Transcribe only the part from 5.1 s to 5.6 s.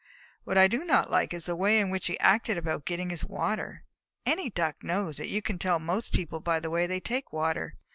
that you can